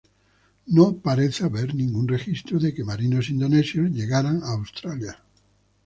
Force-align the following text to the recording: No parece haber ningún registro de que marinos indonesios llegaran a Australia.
No 0.65 0.97
parece 0.97 1.43
haber 1.43 1.75
ningún 1.75 2.07
registro 2.07 2.57
de 2.57 2.73
que 2.73 2.83
marinos 2.83 3.29
indonesios 3.29 3.91
llegaran 3.91 4.41
a 4.41 4.53
Australia. 4.53 5.21